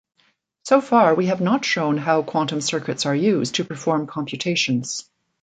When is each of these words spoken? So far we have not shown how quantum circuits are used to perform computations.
So 0.63 0.81
far 0.81 1.13
we 1.13 1.27
have 1.27 1.41
not 1.41 1.63
shown 1.63 1.95
how 1.99 2.23
quantum 2.23 2.59
circuits 2.59 3.05
are 3.05 3.13
used 3.15 3.53
to 3.53 3.63
perform 3.65 4.07
computations. 4.07 5.07